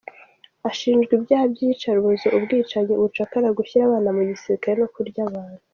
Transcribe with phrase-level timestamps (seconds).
[0.69, 5.61] Ashinjwa ibyaha by'iyicarubozo, ubwicanyi, ubucakara, gushyira abana mu gisirikare no kurya abantu.